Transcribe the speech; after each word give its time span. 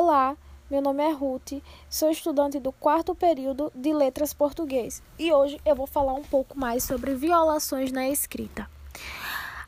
Olá, 0.00 0.36
meu 0.70 0.80
nome 0.80 1.02
é 1.02 1.10
Ruth, 1.10 1.54
sou 1.90 2.08
estudante 2.08 2.60
do 2.60 2.70
quarto 2.70 3.16
período 3.16 3.72
de 3.74 3.92
Letras 3.92 4.32
Português 4.32 5.02
e 5.18 5.32
hoje 5.32 5.60
eu 5.66 5.74
vou 5.74 5.88
falar 5.88 6.14
um 6.14 6.22
pouco 6.22 6.56
mais 6.56 6.84
sobre 6.84 7.16
violações 7.16 7.90
na 7.90 8.08
escrita. 8.08 8.70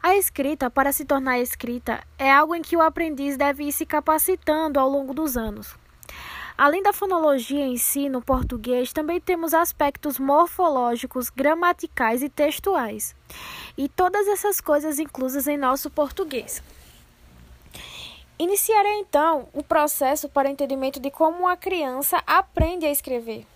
A 0.00 0.14
escrita, 0.14 0.70
para 0.70 0.92
se 0.92 1.04
tornar 1.04 1.40
escrita, 1.40 2.00
é 2.16 2.30
algo 2.30 2.54
em 2.54 2.62
que 2.62 2.76
o 2.76 2.80
aprendiz 2.80 3.36
deve 3.36 3.64
ir 3.64 3.72
se 3.72 3.84
capacitando 3.84 4.78
ao 4.78 4.88
longo 4.88 5.12
dos 5.12 5.36
anos. 5.36 5.74
Além 6.56 6.80
da 6.80 6.92
fonologia 6.92 7.66
em 7.66 7.76
si, 7.76 8.08
no 8.08 8.22
português, 8.22 8.92
também 8.92 9.20
temos 9.20 9.52
aspectos 9.52 10.16
morfológicos, 10.20 11.28
gramaticais 11.28 12.22
e 12.22 12.28
textuais. 12.28 13.16
E 13.76 13.88
todas 13.88 14.28
essas 14.28 14.60
coisas 14.60 15.00
inclusas 15.00 15.48
em 15.48 15.58
nosso 15.58 15.90
português. 15.90 16.62
Iniciarei 18.40 19.00
então 19.00 19.48
o 19.52 19.62
processo 19.62 20.26
para 20.26 20.48
entendimento 20.48 20.98
de 20.98 21.10
como 21.10 21.40
uma 21.40 21.58
criança 21.58 22.22
aprende 22.26 22.86
a 22.86 22.90
escrever. 22.90 23.46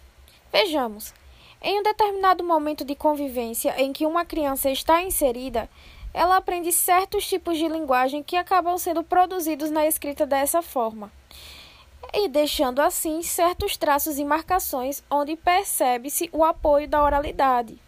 Vejamos. 0.53 1.15
Em 1.63 1.81
um 1.81 1.83
determinado 1.83 2.45
momento 2.45 2.85
de 2.85 2.95
convivência 2.95 3.75
em 3.81 3.95
que 3.95 4.05
uma 4.05 4.27
criança 4.27 4.69
está 4.69 5.03
inserida, 5.03 5.71
ela 6.13 6.37
aprende 6.37 6.71
certos 6.71 7.27
tipos 7.27 7.57
de 7.57 7.67
linguagem 7.67 8.23
que 8.23 8.37
acabam 8.37 8.77
sendo 8.77 9.03
produzidos 9.03 9.71
na 9.71 9.87
escrita 9.87 10.27
dessa 10.27 10.61
forma, 10.61 11.11
e 12.13 12.29
deixando 12.29 12.83
assim 12.83 13.23
certos 13.23 13.79
traços 13.79 14.19
e 14.19 14.25
marcações 14.25 15.03
onde 15.11 15.35
percebe-se 15.35 16.29
o 16.31 16.45
apoio 16.45 16.87
da 16.87 17.03
oralidade, 17.03 17.81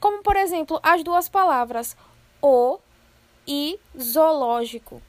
como 0.00 0.24
por 0.24 0.34
exemplo 0.34 0.80
as 0.82 1.04
duas 1.04 1.28
palavras 1.28 1.96
o 2.42 2.80
e 3.46 3.78
zoológico 3.96 5.00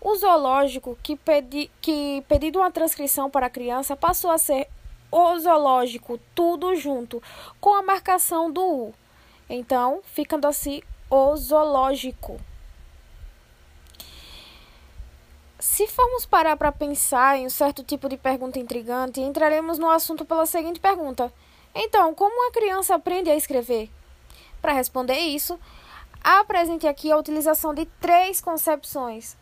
o 0.00 0.14
zoológico, 0.14 0.96
que, 1.02 1.16
pedi, 1.16 1.70
que 1.80 2.22
pedido 2.28 2.58
uma 2.58 2.70
transcrição 2.70 3.30
para 3.30 3.46
a 3.46 3.50
criança, 3.50 3.96
passou 3.96 4.30
a 4.30 4.38
ser 4.38 4.68
o 5.10 5.38
zoológico, 5.38 6.18
tudo 6.34 6.74
junto, 6.76 7.22
com 7.60 7.74
a 7.74 7.82
marcação 7.82 8.50
do 8.50 8.62
U. 8.62 8.94
Então, 9.48 10.00
ficando 10.04 10.46
assim, 10.46 10.82
o 11.10 11.36
zoológico. 11.36 12.40
Se 15.58 15.86
formos 15.86 16.26
parar 16.26 16.56
para 16.56 16.70
pensar 16.70 17.38
em 17.38 17.46
um 17.46 17.50
certo 17.50 17.82
tipo 17.82 18.08
de 18.08 18.16
pergunta 18.16 18.58
intrigante, 18.58 19.20
entraremos 19.20 19.78
no 19.78 19.88
assunto 19.88 20.24
pela 20.24 20.46
seguinte 20.46 20.78
pergunta: 20.78 21.32
Então, 21.74 22.14
como 22.14 22.34
uma 22.34 22.52
criança 22.52 22.94
aprende 22.94 23.30
a 23.30 23.36
escrever? 23.36 23.90
Para 24.60 24.72
responder 24.72 25.18
isso, 25.18 25.58
apresente 26.22 26.86
aqui 26.86 27.10
a 27.10 27.16
utilização 27.16 27.72
de 27.72 27.86
três 28.00 28.40
concepções 28.40 29.36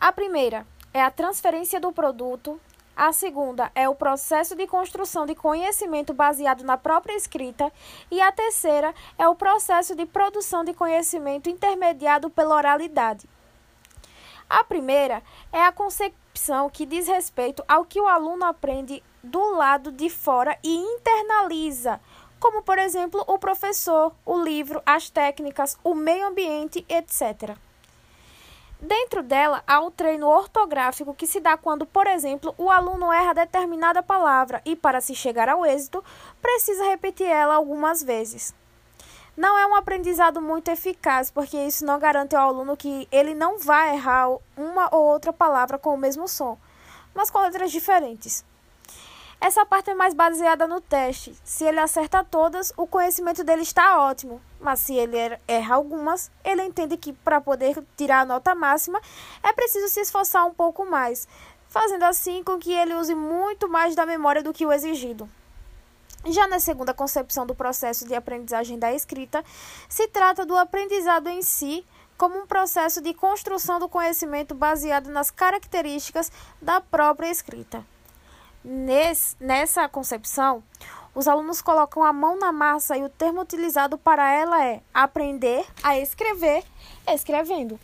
a 0.00 0.10
primeira 0.12 0.66
é 0.94 1.02
a 1.02 1.10
transferência 1.10 1.78
do 1.78 1.92
produto, 1.92 2.58
a 2.96 3.12
segunda 3.12 3.70
é 3.74 3.86
o 3.86 3.94
processo 3.94 4.56
de 4.56 4.66
construção 4.66 5.26
de 5.26 5.34
conhecimento 5.34 6.14
baseado 6.14 6.64
na 6.64 6.78
própria 6.78 7.14
escrita. 7.14 7.70
E 8.10 8.18
a 8.18 8.32
terceira 8.32 8.94
é 9.18 9.28
o 9.28 9.34
processo 9.34 9.94
de 9.94 10.06
produção 10.06 10.64
de 10.64 10.72
conhecimento 10.72 11.50
intermediado 11.50 12.30
pela 12.30 12.56
oralidade. 12.56 13.28
A 14.48 14.64
primeira 14.64 15.22
é 15.52 15.62
a 15.62 15.70
concepção 15.70 16.70
que 16.70 16.86
diz 16.86 17.06
respeito 17.06 17.62
ao 17.68 17.84
que 17.84 18.00
o 18.00 18.08
aluno 18.08 18.46
aprende 18.46 19.02
do 19.22 19.54
lado 19.54 19.92
de 19.92 20.08
fora 20.08 20.58
e 20.64 20.76
internaliza, 20.76 22.00
como, 22.40 22.62
por 22.62 22.78
exemplo, 22.78 23.22
o 23.26 23.38
professor, 23.38 24.14
o 24.24 24.42
livro, 24.42 24.82
as 24.86 25.10
técnicas, 25.10 25.78
o 25.84 25.94
meio 25.94 26.26
ambiente, 26.26 26.86
etc. 26.88 27.54
Dentro 28.82 29.22
dela 29.22 29.62
há 29.66 29.78
o 29.80 29.90
treino 29.90 30.26
ortográfico 30.26 31.12
que 31.12 31.26
se 31.26 31.38
dá 31.38 31.54
quando, 31.56 31.84
por 31.84 32.06
exemplo, 32.06 32.54
o 32.56 32.70
aluno 32.70 33.12
erra 33.12 33.34
determinada 33.34 34.02
palavra 34.02 34.62
e, 34.64 34.74
para 34.74 35.02
se 35.02 35.14
chegar 35.14 35.50
ao 35.50 35.66
êxito, 35.66 36.02
precisa 36.40 36.84
repetir 36.84 37.26
ela 37.26 37.54
algumas 37.54 38.02
vezes. 38.02 38.54
Não 39.36 39.58
é 39.58 39.66
um 39.66 39.74
aprendizado 39.74 40.40
muito 40.40 40.70
eficaz, 40.70 41.30
porque 41.30 41.58
isso 41.58 41.84
não 41.84 41.98
garante 41.98 42.34
ao 42.34 42.48
aluno 42.48 42.76
que 42.76 43.06
ele 43.12 43.34
não 43.34 43.58
vai 43.58 43.94
errar 43.94 44.30
uma 44.56 44.88
ou 44.94 45.04
outra 45.04 45.32
palavra 45.32 45.78
com 45.78 45.94
o 45.94 45.98
mesmo 45.98 46.26
som, 46.26 46.58
mas 47.14 47.30
com 47.30 47.38
letras 47.40 47.70
diferentes. 47.70 48.44
Essa 49.40 49.64
parte 49.64 49.88
é 49.88 49.94
mais 49.94 50.12
baseada 50.12 50.66
no 50.66 50.82
teste. 50.82 51.34
Se 51.42 51.64
ele 51.64 51.80
acerta 51.80 52.22
todas, 52.22 52.74
o 52.76 52.86
conhecimento 52.86 53.42
dele 53.42 53.62
está 53.62 53.98
ótimo. 53.98 54.38
Mas 54.60 54.80
se 54.80 54.94
ele 54.94 55.16
er-, 55.16 55.40
erra 55.48 55.76
algumas, 55.76 56.30
ele 56.44 56.62
entende 56.62 56.96
que 56.98 57.14
para 57.14 57.40
poder 57.40 57.82
tirar 57.96 58.20
a 58.20 58.24
nota 58.26 58.54
máxima 58.54 59.00
é 59.42 59.50
preciso 59.54 59.88
se 59.88 60.00
esforçar 60.00 60.44
um 60.46 60.52
pouco 60.52 60.84
mais, 60.84 61.26
fazendo 61.70 62.02
assim 62.02 62.44
com 62.44 62.58
que 62.58 62.70
ele 62.70 62.94
use 62.94 63.14
muito 63.14 63.66
mais 63.66 63.94
da 63.94 64.04
memória 64.04 64.42
do 64.42 64.52
que 64.52 64.66
o 64.66 64.72
exigido. 64.72 65.26
Já 66.26 66.46
na 66.46 66.60
segunda 66.60 66.92
concepção 66.92 67.46
do 67.46 67.54
processo 67.54 68.06
de 68.06 68.14
aprendizagem 68.14 68.78
da 68.78 68.92
escrita, 68.92 69.42
se 69.88 70.06
trata 70.08 70.44
do 70.44 70.54
aprendizado 70.54 71.28
em 71.28 71.40
si 71.40 71.82
como 72.18 72.38
um 72.38 72.46
processo 72.46 73.00
de 73.00 73.14
construção 73.14 73.80
do 73.80 73.88
conhecimento 73.88 74.54
baseado 74.54 75.08
nas 75.08 75.30
características 75.30 76.30
da 76.60 76.78
própria 76.78 77.30
escrita. 77.30 77.82
Nesse, 78.62 79.36
nessa 79.40 79.88
concepção, 79.88 80.62
os 81.14 81.26
alunos 81.26 81.62
colocam 81.62 82.04
a 82.04 82.12
mão 82.12 82.38
na 82.38 82.52
massa 82.52 82.96
e 82.96 83.02
o 83.02 83.08
termo 83.08 83.40
utilizado 83.40 83.96
para 83.96 84.30
ela 84.30 84.64
é 84.64 84.82
aprender 84.92 85.66
a 85.82 85.98
escrever 85.98 86.62
escrevendo. 87.08 87.80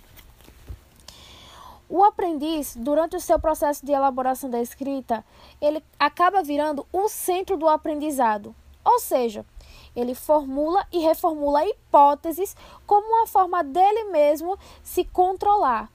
O 1.88 2.03
aprendiz, 2.04 2.76
durante 2.76 3.16
o 3.16 3.20
seu 3.20 3.38
processo 3.38 3.87
de 3.87 3.92
elaboração 3.92 4.50
da 4.50 4.60
escrita, 4.60 5.25
ele 5.60 5.82
acaba 5.98 6.42
virando 6.42 6.87
o 6.93 7.08
centro 7.08 7.56
do 7.56 7.69
aprendizado. 7.69 8.54
Ou 8.84 8.98
seja, 8.98 9.47
ele 9.94 10.14
formula 10.14 10.87
e 10.93 10.98
reformula 10.98 11.66
hipóteses 11.66 12.56
como 12.87 13.06
uma 13.06 13.26
forma 13.26 13.64
dele 13.64 14.04
mesmo 14.04 14.58
se 14.82 15.04
controlar, 15.04 15.91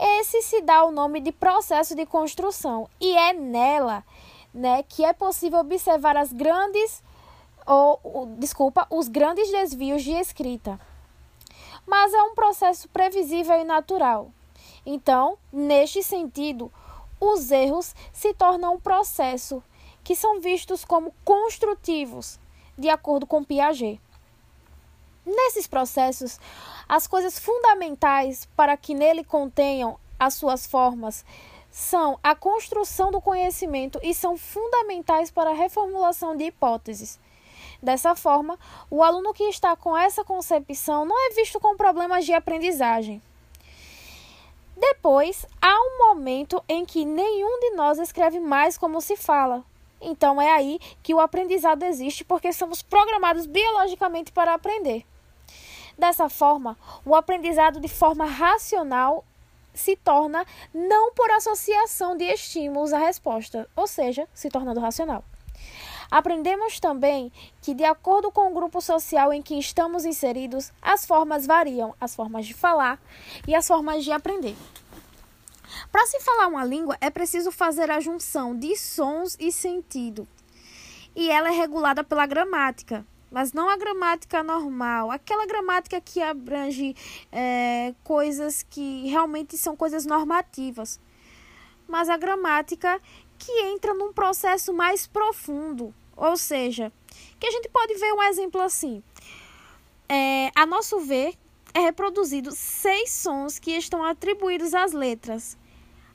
esse 0.00 0.42
se 0.42 0.60
dá 0.62 0.84
o 0.84 0.90
nome 0.90 1.20
de 1.20 1.30
processo 1.30 1.94
de 1.94 2.06
construção 2.06 2.88
e 3.00 3.16
é 3.16 3.32
nela, 3.32 4.04
né, 4.52 4.82
que 4.82 5.04
é 5.04 5.12
possível 5.12 5.60
observar 5.60 6.16
as 6.16 6.32
grandes 6.32 7.02
ou, 7.66 8.28
desculpa, 8.38 8.86
os 8.90 9.08
grandes 9.08 9.50
desvios 9.50 10.02
de 10.02 10.12
escrita. 10.12 10.80
Mas 11.86 12.12
é 12.12 12.22
um 12.22 12.34
processo 12.34 12.88
previsível 12.88 13.60
e 13.60 13.64
natural. 13.64 14.30
Então, 14.84 15.38
neste 15.52 16.02
sentido, 16.02 16.72
os 17.20 17.50
erros 17.50 17.94
se 18.12 18.32
tornam 18.32 18.74
um 18.74 18.80
processo 18.80 19.62
que 20.02 20.16
são 20.16 20.40
vistos 20.40 20.84
como 20.84 21.14
construtivos, 21.24 22.40
de 22.76 22.88
acordo 22.88 23.26
com 23.26 23.44
Piaget. 23.44 24.00
Nesses 25.24 25.66
processos, 25.66 26.38
as 26.88 27.06
coisas 27.06 27.38
fundamentais 27.38 28.48
para 28.56 28.76
que 28.76 28.94
nele 28.94 29.22
contenham 29.22 29.98
as 30.18 30.34
suas 30.34 30.66
formas 30.66 31.24
são 31.70 32.18
a 32.22 32.34
construção 32.34 33.10
do 33.10 33.20
conhecimento 33.20 33.98
e 34.02 34.12
são 34.12 34.36
fundamentais 34.36 35.30
para 35.30 35.50
a 35.50 35.54
reformulação 35.54 36.36
de 36.36 36.44
hipóteses. 36.44 37.18
Dessa 37.82 38.14
forma, 38.14 38.58
o 38.90 39.02
aluno 39.02 39.32
que 39.32 39.44
está 39.44 39.76
com 39.76 39.96
essa 39.96 40.24
concepção 40.24 41.04
não 41.04 41.30
é 41.30 41.34
visto 41.34 41.60
com 41.60 41.76
problemas 41.76 42.26
de 42.26 42.32
aprendizagem. 42.32 43.22
Depois, 44.76 45.46
há 45.60 45.74
um 45.74 46.08
momento 46.08 46.62
em 46.68 46.84
que 46.84 47.04
nenhum 47.04 47.60
de 47.60 47.70
nós 47.70 47.98
escreve 47.98 48.40
mais 48.40 48.76
como 48.76 49.00
se 49.00 49.16
fala. 49.16 49.64
Então 50.00 50.40
é 50.40 50.50
aí 50.50 50.78
que 51.02 51.14
o 51.14 51.20
aprendizado 51.20 51.82
existe, 51.82 52.24
porque 52.24 52.52
somos 52.52 52.82
programados 52.82 53.46
biologicamente 53.46 54.32
para 54.32 54.54
aprender. 54.54 55.04
Dessa 55.98 56.28
forma, 56.28 56.78
o 57.04 57.14
aprendizado 57.14 57.78
de 57.80 57.88
forma 57.88 58.24
racional 58.24 59.24
se 59.74 59.96
torna 59.96 60.44
não 60.72 61.12
por 61.12 61.30
associação 61.30 62.16
de 62.16 62.24
estímulos 62.24 62.92
à 62.92 62.98
resposta, 62.98 63.68
ou 63.76 63.86
seja, 63.86 64.26
se 64.32 64.48
tornando 64.48 64.80
racional. 64.80 65.22
Aprendemos 66.10 66.80
também 66.80 67.30
que, 67.62 67.72
de 67.72 67.84
acordo 67.84 68.32
com 68.32 68.50
o 68.50 68.54
grupo 68.54 68.80
social 68.80 69.32
em 69.32 69.40
que 69.40 69.58
estamos 69.58 70.04
inseridos, 70.04 70.72
as 70.82 71.06
formas 71.06 71.46
variam, 71.46 71.94
as 72.00 72.16
formas 72.16 72.46
de 72.46 72.54
falar 72.54 73.00
e 73.46 73.54
as 73.54 73.66
formas 73.66 74.02
de 74.02 74.10
aprender. 74.10 74.56
Para 75.90 76.06
se 76.06 76.20
falar 76.20 76.46
uma 76.46 76.64
língua, 76.64 76.96
é 77.00 77.10
preciso 77.10 77.50
fazer 77.50 77.90
a 77.90 78.00
junção 78.00 78.56
de 78.56 78.76
sons 78.76 79.36
e 79.38 79.50
sentido. 79.52 80.26
E 81.14 81.30
ela 81.30 81.48
é 81.48 81.52
regulada 81.52 82.04
pela 82.04 82.26
gramática, 82.26 83.04
mas 83.30 83.52
não 83.52 83.68
a 83.68 83.76
gramática 83.76 84.42
normal, 84.42 85.10
aquela 85.10 85.46
gramática 85.46 86.00
que 86.00 86.20
abrange 86.20 86.94
é, 87.30 87.94
coisas 88.02 88.64
que 88.68 89.08
realmente 89.08 89.56
são 89.56 89.76
coisas 89.76 90.04
normativas, 90.04 91.00
mas 91.86 92.08
a 92.08 92.16
gramática 92.16 93.00
que 93.38 93.52
entra 93.62 93.94
num 93.94 94.12
processo 94.12 94.72
mais 94.72 95.06
profundo, 95.06 95.94
ou 96.16 96.36
seja, 96.36 96.92
que 97.38 97.46
a 97.46 97.50
gente 97.50 97.68
pode 97.68 97.94
ver 97.94 98.12
um 98.12 98.22
exemplo 98.22 98.60
assim. 98.60 99.02
É, 100.08 100.50
a 100.54 100.66
nosso 100.66 101.00
ver, 101.00 101.34
é 101.74 101.80
reproduzido 101.80 102.52
seis 102.52 103.10
sons 103.10 103.58
que 103.58 103.72
estão 103.72 104.04
atribuídos 104.04 104.74
às 104.74 104.92
letras. 104.92 105.56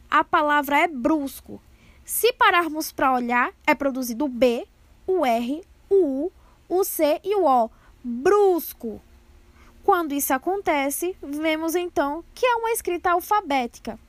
a 0.10 0.24
palavra 0.24 0.80
é 0.80 0.88
brusco. 0.88 1.62
Se 2.04 2.31
pararmos 2.34 2.92
para 2.92 3.13
olhar, 3.13 3.52
é 3.66 3.74
produzido 3.74 4.25
o 4.25 4.30
B, 4.30 4.68
o 5.07 5.25
R, 5.25 5.63
o 5.90 5.96
U, 6.25 6.31
o 6.69 6.84
C 6.84 7.19
e 7.24 7.36
o 7.36 7.46
O. 7.46 7.69
Brusco. 8.04 9.02
Quando 9.84 10.13
isso 10.13 10.34
acontece, 10.34 11.18
vemos 11.22 11.75
então 11.75 12.24
que 12.34 12.46
é 12.46 12.56
uma 12.56 12.72
escrita 12.72 13.12
alfabética. 13.12 14.00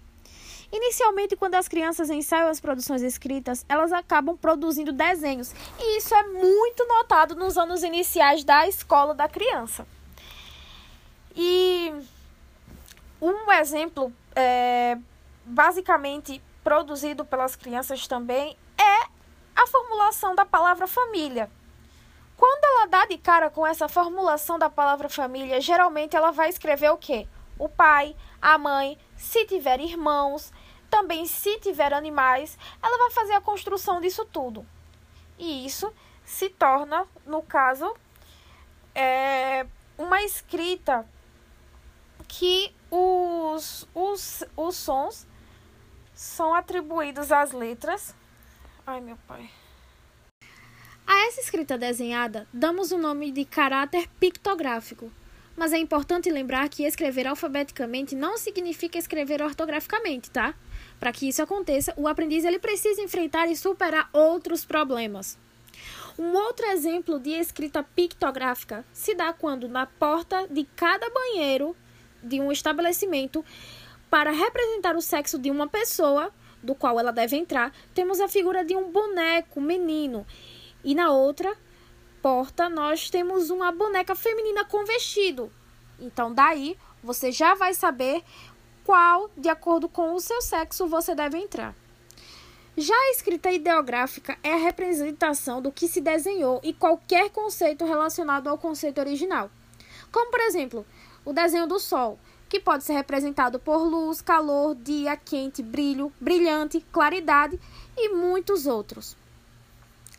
Inicialmente, 0.70 1.36
quando 1.36 1.54
as 1.54 1.68
crianças 1.68 2.10
ensaiam 2.10 2.48
as 2.48 2.60
produções 2.60 3.00
escritas, 3.02 3.64
elas 3.68 3.92
acabam 3.92 4.36
produzindo 4.36 4.92
desenhos. 4.92 5.54
E 5.78 5.98
isso 5.98 6.14
é 6.14 6.22
muito 6.24 6.86
notado 6.86 7.34
nos 7.34 7.56
anos 7.56 7.82
iniciais 7.82 8.44
da 8.44 8.68
escola 8.68 9.14
da 9.14 9.28
criança. 9.28 9.86
E 11.36 11.92
um 13.20 13.52
exemplo, 13.52 14.10
é, 14.34 14.98
basicamente 15.44 16.42
produzido 16.64 17.24
pelas 17.24 17.54
crianças 17.54 18.08
também, 18.08 18.56
é 18.78 19.06
a 19.54 19.66
formulação 19.66 20.34
da 20.34 20.46
palavra 20.46 20.86
família. 20.86 21.50
Quando 22.36 22.64
ela 22.64 22.86
dá 22.86 23.06
de 23.06 23.18
cara 23.18 23.50
com 23.50 23.66
essa 23.66 23.88
formulação 23.88 24.58
da 24.58 24.68
palavra 24.68 25.08
família, 25.08 25.60
geralmente 25.60 26.16
ela 26.16 26.30
vai 26.30 26.48
escrever 26.48 26.90
o 26.90 26.98
quê? 26.98 27.28
O 27.58 27.68
pai, 27.68 28.16
a 28.40 28.58
mãe, 28.58 28.98
se 29.16 29.44
tiver 29.46 29.80
irmãos, 29.80 30.52
também 30.90 31.26
se 31.26 31.58
tiver 31.60 31.92
animais, 31.92 32.58
ela 32.82 32.98
vai 32.98 33.10
fazer 33.10 33.34
a 33.34 33.40
construção 33.40 34.00
disso 34.00 34.24
tudo. 34.24 34.66
E 35.38 35.66
isso 35.66 35.92
se 36.24 36.48
torna, 36.48 37.06
no 37.24 37.42
caso, 37.42 37.94
é, 38.94 39.66
uma 39.96 40.22
escrita 40.22 41.06
que 42.28 42.72
os, 42.90 43.86
os, 43.94 44.44
os 44.56 44.76
sons 44.76 45.26
são 46.14 46.54
atribuídos 46.54 47.30
às 47.30 47.52
letras. 47.52 48.14
Ai, 48.86 49.00
meu 49.00 49.16
pai. 49.28 49.50
A 51.06 51.26
essa 51.28 51.40
escrita 51.40 51.78
desenhada, 51.78 52.48
damos 52.52 52.90
o 52.90 52.98
nome 52.98 53.30
de 53.30 53.44
caráter 53.44 54.08
pictográfico. 54.18 55.10
Mas 55.56 55.72
é 55.72 55.78
importante 55.78 56.30
lembrar 56.30 56.68
que 56.68 56.84
escrever 56.84 57.26
alfabeticamente 57.26 58.14
não 58.14 58.36
significa 58.36 58.98
escrever 58.98 59.40
ortograficamente, 59.40 60.30
tá? 60.30 60.54
Para 61.00 61.12
que 61.12 61.28
isso 61.28 61.42
aconteça, 61.42 61.94
o 61.96 62.06
aprendiz 62.06 62.44
ele 62.44 62.58
precisa 62.58 63.00
enfrentar 63.00 63.46
e 63.46 63.56
superar 63.56 64.10
outros 64.12 64.64
problemas. 64.64 65.38
Um 66.18 66.32
outro 66.34 66.66
exemplo 66.66 67.18
de 67.18 67.30
escrita 67.30 67.82
pictográfica 67.82 68.84
se 68.92 69.14
dá 69.14 69.32
quando 69.32 69.68
na 69.68 69.86
porta 69.86 70.46
de 70.48 70.64
cada 70.76 71.08
banheiro 71.10 71.76
de 72.22 72.40
um 72.40 72.50
estabelecimento, 72.50 73.44
para 74.10 74.30
representar 74.30 74.96
o 74.96 75.02
sexo 75.02 75.38
de 75.38 75.50
uma 75.50 75.68
pessoa, 75.68 76.32
do 76.62 76.74
qual 76.74 76.98
ela 76.98 77.12
deve 77.12 77.36
entrar, 77.36 77.72
temos 77.94 78.20
a 78.20 78.28
figura 78.28 78.64
de 78.64 78.74
um 78.74 78.90
boneco 78.90 79.60
menino. 79.60 80.26
E 80.82 80.94
na 80.94 81.10
outra 81.10 81.56
porta 82.22 82.68
nós 82.68 83.08
temos 83.08 83.50
uma 83.50 83.70
boneca 83.70 84.14
feminina 84.14 84.64
com 84.64 84.84
vestido. 84.84 85.50
Então 85.98 86.32
daí 86.32 86.76
você 87.02 87.30
já 87.30 87.54
vai 87.54 87.72
saber 87.72 88.22
qual, 88.84 89.30
de 89.36 89.48
acordo 89.48 89.88
com 89.88 90.12
o 90.14 90.20
seu 90.20 90.40
sexo, 90.42 90.86
você 90.86 91.14
deve 91.14 91.38
entrar. 91.38 91.74
Já 92.76 92.94
a 92.94 93.10
escrita 93.10 93.50
ideográfica 93.50 94.36
é 94.42 94.52
a 94.52 94.58
representação 94.58 95.62
do 95.62 95.72
que 95.72 95.88
se 95.88 96.00
desenhou 96.00 96.60
e 96.62 96.72
qualquer 96.72 97.30
conceito 97.30 97.84
relacionado 97.84 98.48
ao 98.48 98.58
conceito 98.58 98.98
original. 98.98 99.50
Como, 100.12 100.30
por 100.30 100.40
exemplo, 100.40 100.86
o 101.26 101.32
desenho 101.32 101.66
do 101.66 101.80
Sol, 101.80 102.18
que 102.48 102.60
pode 102.60 102.84
ser 102.84 102.92
representado 102.92 103.58
por 103.58 103.78
luz, 103.78 104.22
calor, 104.22 104.76
dia 104.76 105.16
quente, 105.16 105.60
brilho, 105.60 106.12
brilhante, 106.20 106.80
claridade 106.92 107.60
e 107.96 108.14
muitos 108.14 108.64
outros. 108.64 109.16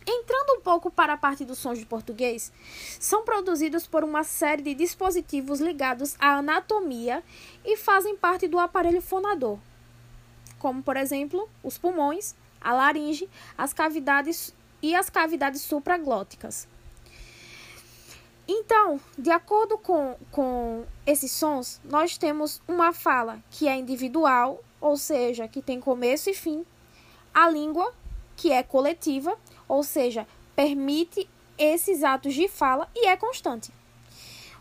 Entrando 0.06 0.60
um 0.60 0.62
pouco 0.62 0.92
para 0.92 1.14
a 1.14 1.18
parte 1.18 1.46
dos 1.46 1.58
sons 1.58 1.80
de 1.80 1.86
português, 1.86 2.52
são 3.00 3.24
produzidos 3.24 3.88
por 3.88 4.04
uma 4.04 4.24
série 4.24 4.62
de 4.62 4.74
dispositivos 4.74 5.62
ligados 5.62 6.16
à 6.20 6.38
anatomia 6.38 7.24
e 7.66 7.78
fazem 7.78 8.16
parte 8.16 8.48
do 8.48 8.60
aparelho 8.60 9.02
fonador, 9.02 9.58
como 10.60 10.84
por 10.84 10.98
exemplo 10.98 11.50
os 11.64 11.78
pulmões, 11.78 12.36
a 12.60 12.74
laringe, 12.74 13.30
as 13.58 13.72
cavidades 13.72 14.54
e 14.82 14.94
as 14.94 15.10
cavidades 15.10 15.62
supraglóticas. 15.62 16.68
Então, 18.48 19.00
de 19.18 19.30
acordo 19.30 19.78
com, 19.78 20.16
com 20.32 20.86
esses 21.06 21.32
sons, 21.32 21.82
nós 21.84 22.18
temos 22.18 22.62
uma 22.68 22.94
fala 22.94 23.44
que 23.52 23.68
é 23.68 23.76
individual, 23.76 24.64
ou 24.80 24.96
seja, 24.96 25.48
que 25.48 25.62
tem 25.62 25.82
começo 25.82 26.30
e 26.30 26.34
fim, 26.34 26.66
a 27.34 27.50
língua, 27.50 27.94
que 28.38 28.52
é 28.52 28.64
coletiva, 28.64 29.38
ou 29.68 29.84
seja, 29.84 30.26
permite 30.56 31.30
esses 31.58 32.04
atos 32.04 32.34
de 32.34 32.48
fala 32.48 32.90
e 32.96 33.08
é 33.08 33.18
constante. 33.18 33.74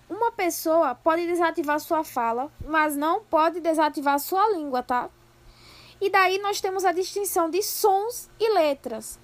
Uma 0.08 0.32
pessoa 0.32 0.94
pode 0.94 1.26
desativar 1.26 1.78
sua 1.78 2.02
fala, 2.02 2.50
mas 2.64 2.96
não 2.96 3.22
pode 3.22 3.60
desativar 3.60 4.18
sua 4.18 4.50
língua, 4.50 4.82
tá? 4.82 5.10
E 6.00 6.10
daí 6.10 6.38
nós 6.38 6.60
temos 6.60 6.84
a 6.84 6.92
distinção 6.92 7.48
de 7.48 7.62
sons 7.62 8.28
e 8.38 8.52
letras. 8.52 9.18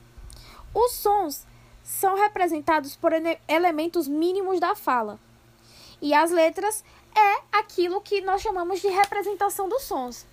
Os 0.75 0.93
sons 0.93 1.47
são 1.83 2.17
representados 2.17 2.97
por 2.97 3.13
elementos 3.49 4.07
mínimos 4.07 4.61
da 4.61 4.75
fala. 4.75 5.19
E 6.01 6.15
as 6.15 6.31
letras 6.31 6.85
é 7.15 7.59
aquilo 7.59 8.01
que 8.01 8.21
nós 8.21 8.41
chamamos 8.43 8.81
de 8.81 8.89
representação 8.89 9.69
dos 9.69 9.83
sons. 9.83 10.27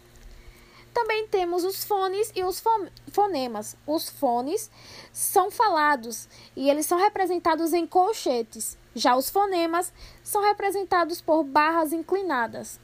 Também 0.93 1.27
temos 1.27 1.63
os 1.63 1.83
fones 1.83 2.31
e 2.35 2.43
os 2.43 2.63
fonemas. 3.11 3.77
Os 3.85 4.09
fones 4.09 4.69
são 5.13 5.51
falados 5.51 6.27
e 6.55 6.69
eles 6.69 6.85
são 6.85 6.97
representados 6.97 7.73
em 7.73 7.85
colchetes. 7.85 8.77
Já 8.95 9.15
os 9.15 9.29
fonemas 9.29 9.93
são 10.23 10.41
representados 10.41 11.21
por 11.21 11.43
barras 11.43 11.93
inclinadas. 11.93 12.79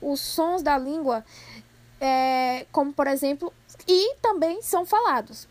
Os 0.00 0.20
sons 0.20 0.62
da 0.62 0.78
língua, 0.78 1.24
é, 2.00 2.66
como 2.70 2.92
por 2.92 3.08
exemplo, 3.08 3.52
e 3.86 4.14
também 4.22 4.62
são 4.62 4.86
falados. 4.86 5.48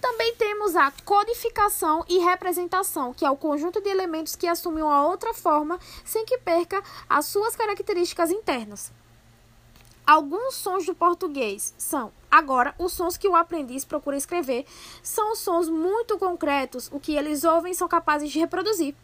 Também 0.00 0.34
temos 0.36 0.76
a 0.76 0.92
codificação 1.04 2.04
e 2.08 2.18
representação, 2.18 3.12
que 3.12 3.24
é 3.24 3.30
o 3.30 3.36
conjunto 3.36 3.80
de 3.80 3.88
elementos 3.88 4.36
que 4.36 4.46
assumem 4.46 4.82
uma 4.82 5.06
outra 5.06 5.32
forma 5.32 5.78
sem 6.04 6.24
que 6.24 6.38
perca 6.38 6.82
as 7.08 7.26
suas 7.26 7.56
características 7.56 8.30
internas. 8.30 8.92
Alguns 10.06 10.54
sons 10.54 10.86
do 10.86 10.94
português 10.94 11.74
são, 11.76 12.12
agora, 12.30 12.72
os 12.78 12.92
sons 12.92 13.16
que 13.16 13.26
o 13.26 13.34
aprendiz 13.34 13.84
procura 13.84 14.16
escrever, 14.16 14.64
são 15.02 15.34
sons 15.34 15.68
muito 15.68 16.16
concretos, 16.16 16.88
o 16.92 17.00
que 17.00 17.16
eles 17.16 17.42
ouvem 17.42 17.74
são 17.74 17.88
capazes 17.88 18.30
de 18.30 18.38
reproduzir. 18.38 18.94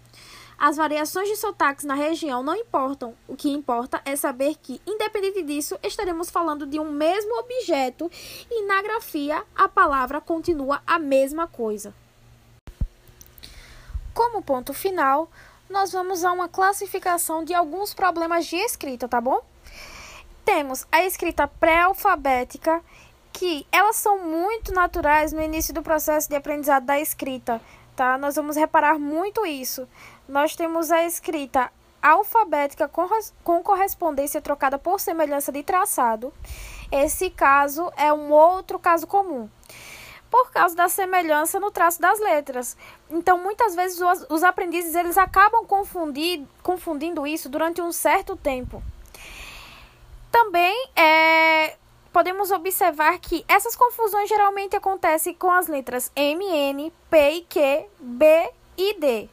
As 0.65 0.77
variações 0.77 1.29
de 1.29 1.35
sotaques 1.35 1.85
na 1.85 1.97
região 1.97 2.41
não 2.41 2.55
importam. 2.55 3.17
O 3.27 3.35
que 3.35 3.51
importa 3.51 4.01
é 4.05 4.15
saber 4.15 4.55
que, 4.63 4.81
independente 4.87 5.43
disso, 5.43 5.77
estaremos 5.83 6.31
falando 6.31 6.69
de 6.69 6.79
um 6.79 6.89
mesmo 6.89 7.37
objeto 7.41 8.09
e 8.49 8.65
na 8.65 8.81
grafia 8.81 9.43
a 9.57 9.69
palavra 9.69 10.21
continua 10.21 10.81
a 10.87 11.01
mesma 11.01 11.49
coisa. 11.49 11.93
Como 14.15 14.41
ponto 14.41 14.73
final, 14.73 15.29
nós 15.69 15.91
vamos 15.91 16.25
a 16.25 16.31
uma 16.31 16.49
classificação 16.49 17.43
de 17.43 17.53
alguns 17.53 17.93
problemas 17.93 18.47
de 18.47 18.55
escrita, 18.55 19.09
tá 19.09 19.21
bom? 19.21 19.43
Temos 20.45 20.87
a 20.93 21.03
escrita 21.03 21.49
pré-alfabética, 21.49 22.81
que 23.33 23.67
elas 23.73 23.97
são 23.97 24.17
muito 24.17 24.73
naturais 24.73 25.33
no 25.33 25.43
início 25.43 25.75
do 25.75 25.83
processo 25.83 26.29
de 26.29 26.37
aprendizado 26.37 26.85
da 26.85 27.01
escrita, 27.01 27.61
tá? 27.97 28.17
Nós 28.17 28.37
vamos 28.37 28.55
reparar 28.55 28.97
muito 28.97 29.45
isso 29.45 29.89
nós 30.33 30.57
temos 30.57 30.91
a 30.91 31.05
escrita 31.05 31.71
alfabética 32.01 32.89
com 32.89 33.63
correspondência 33.63 34.41
trocada 34.41 34.79
por 34.79 34.99
semelhança 34.99 35.53
de 35.53 35.63
traçado. 35.63 36.33
Esse 36.91 37.29
caso 37.29 37.93
é 37.99 38.11
um 38.11 38.33
outro 38.33 38.79
caso 38.79 39.07
comum, 39.07 39.47
por 40.31 40.51
causa 40.51 40.75
da 40.75 40.89
semelhança 40.89 41.61
no 41.61 41.71
traço 41.71 42.01
das 42.01 42.19
letras. 42.19 42.79
Então, 43.11 43.37
muitas 43.43 43.75
vezes 43.75 44.01
os, 44.01 44.27
os 44.31 44.43
aprendizes 44.43 44.95
eles 44.95 45.19
acabam 45.19 45.67
confundindo 46.63 47.27
isso 47.27 47.51
durante 47.51 47.83
um 47.83 47.93
certo 47.93 48.35
tempo. 48.35 48.83
Também 50.31 50.89
é, 50.97 51.77
podemos 52.11 52.51
observar 52.51 53.19
que 53.19 53.45
essas 53.47 53.77
confusões 53.77 54.31
geralmente 54.31 54.75
acontecem 54.75 55.35
com 55.35 55.51
as 55.51 55.69
letras 55.69 56.11
M, 56.17 56.43
N, 56.43 56.91
P 57.11 57.31
e 57.33 57.41
Q, 57.43 57.87
B 58.01 58.51
e 58.79 58.99
D 58.99 59.29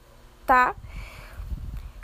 tá? 0.50 0.76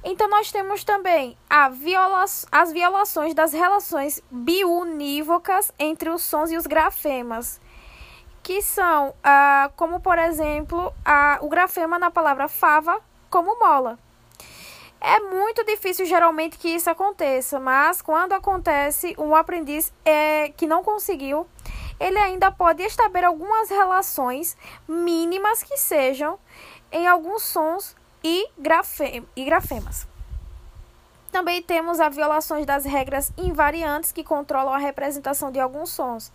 Então, 0.07 0.29
nós 0.29 0.51
temos 0.51 0.83
também 0.83 1.35
viola 1.73 2.23
as 2.51 2.71
violações 2.71 3.33
das 3.33 3.53
relações 3.53 4.21
biunívocas 4.29 5.73
entre 5.79 6.11
os 6.11 6.21
sons 6.21 6.51
e 6.51 6.57
os 6.57 6.67
grafemas, 6.67 7.59
que 8.43 8.61
são, 8.61 9.15
ah, 9.23 9.71
como 9.75 9.99
por 9.99 10.19
exemplo, 10.19 10.93
o 11.41 11.49
grafema 11.49 11.97
na 11.97 12.11
palavra 12.11 12.47
fava 12.47 13.01
como 13.31 13.57
mola. 13.57 13.97
É 15.01 15.19
muito 15.21 15.65
difícil 15.65 16.05
geralmente 16.05 16.59
que 16.59 16.69
isso 16.69 16.87
aconteça, 16.87 17.59
mas 17.59 17.99
quando 17.99 18.33
acontece, 18.33 19.15
um 19.17 19.35
aprendiz 19.35 19.91
é, 20.05 20.49
que 20.49 20.67
não 20.67 20.83
conseguiu, 20.83 21.47
ele 21.99 22.19
ainda 22.19 22.51
pode 22.51 22.83
estabelecer 22.83 23.27
algumas 23.27 23.69
relações 23.69 24.55
mínimas 24.87 25.63
que 25.63 25.77
sejam 25.77 26.37
em 26.91 27.07
alguns 27.07 27.41
sons 27.41 27.95
e, 28.25 28.49
grafe 28.57 29.23
e 29.35 29.45
grafemas. 29.45 30.07
Também 31.31 31.61
temos 31.61 31.99
as 31.99 32.15
violações 32.15 32.65
das 32.65 32.83
regras 32.83 33.31
invariantes 33.37 34.11
que 34.11 34.23
controlam 34.23 34.73
a 34.73 34.79
representação 34.79 35.51
de 35.51 35.59
alguns 35.59 35.91
sons. 35.91 36.31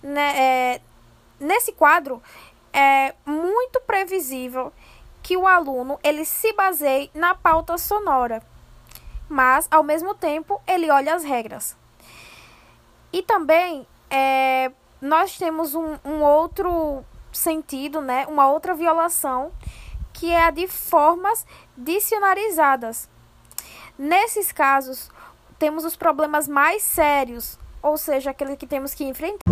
Né, 0.00 0.38
é, 0.38 0.80
nesse 1.40 1.72
quadro, 1.72 2.22
é 2.72 3.16
muito 3.26 3.80
previsível 3.80 4.72
que 5.20 5.36
o 5.36 5.44
aluno 5.44 5.98
ele 6.04 6.24
se 6.24 6.52
baseie 6.52 7.10
na 7.12 7.34
pauta 7.34 7.76
sonora, 7.76 8.40
mas 9.28 9.66
ao 9.72 9.82
mesmo 9.82 10.14
tempo 10.14 10.60
ele 10.68 10.88
olha 10.88 11.16
as 11.16 11.24
regras. 11.24 11.76
E 13.12 13.24
também 13.24 13.84
é, 14.08 14.70
nós 15.00 15.36
temos 15.36 15.74
um, 15.74 15.98
um 16.04 16.22
outro 16.22 17.04
sentido, 17.32 18.00
né, 18.00 18.24
uma 18.28 18.48
outra 18.48 18.72
violação, 18.72 19.50
que 20.18 20.30
é 20.30 20.44
a 20.44 20.50
de 20.50 20.66
formas 20.66 21.46
dicionarizadas. 21.76 23.08
Nesses 23.98 24.52
casos, 24.52 25.10
temos 25.58 25.84
os 25.84 25.96
problemas 25.96 26.48
mais 26.48 26.82
sérios, 26.82 27.58
ou 27.82 27.96
seja, 27.96 28.30
aqueles 28.30 28.56
que 28.56 28.66
temos 28.66 28.94
que 28.94 29.04
enfrentar. 29.04 29.48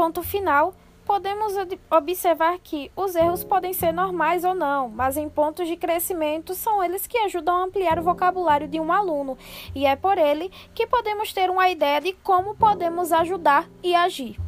ponto 0.00 0.22
final, 0.22 0.74
podemos 1.10 1.54
observar 1.90 2.56
que 2.60 2.88
os 2.94 3.16
erros 3.16 3.42
podem 3.42 3.72
ser 3.72 3.90
normais 3.90 4.44
ou 4.44 4.54
não, 4.54 4.88
mas 4.88 5.16
em 5.16 5.28
pontos 5.28 5.66
de 5.66 5.76
crescimento 5.76 6.54
são 6.54 6.84
eles 6.84 7.04
que 7.04 7.18
ajudam 7.18 7.56
a 7.56 7.64
ampliar 7.64 7.98
o 7.98 8.02
vocabulário 8.04 8.68
de 8.68 8.78
um 8.78 8.92
aluno, 8.92 9.36
e 9.74 9.84
é 9.86 9.96
por 9.96 10.16
ele 10.16 10.52
que 10.72 10.86
podemos 10.86 11.32
ter 11.32 11.50
uma 11.50 11.68
ideia 11.68 12.00
de 12.00 12.12
como 12.12 12.54
podemos 12.54 13.10
ajudar 13.10 13.68
e 13.82 13.92
agir. 13.92 14.38